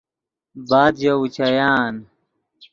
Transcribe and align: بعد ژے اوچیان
بعد 0.69 0.93
ژے 1.01 1.11
اوچیان 1.17 1.93